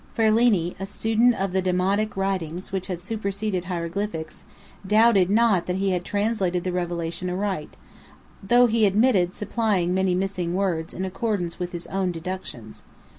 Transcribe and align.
Ferlini, 0.17 0.73
a 0.79 0.87
student 0.87 1.35
of 1.35 1.51
the 1.51 1.61
Demotic 1.61 2.15
writings 2.17 2.71
which 2.71 2.87
had 2.87 2.99
superseded 2.99 3.65
hieroglyphics, 3.65 4.43
doubted 4.87 5.29
not 5.29 5.67
that 5.67 5.75
he 5.75 5.91
had 5.91 6.03
translated 6.03 6.63
the 6.63 6.71
revelation 6.71 7.29
aright, 7.29 7.77
though 8.41 8.65
he 8.65 8.87
admitted 8.87 9.35
supplying 9.35 9.93
many 9.93 10.15
missing 10.15 10.55
words 10.55 10.95
in 10.95 11.05
accordance 11.05 11.59
with 11.59 11.71
his 11.71 11.85
own 11.85 12.11
deductions. 12.11 12.83